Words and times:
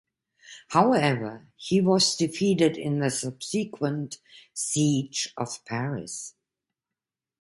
However, 0.69 1.45
he 1.57 1.79
was 1.79 2.15
defeated 2.15 2.75
in 2.75 3.01
the 3.01 3.11
subsequent 3.11 4.17
siege 4.51 5.31
of 5.37 5.63
Paris. 5.63 6.33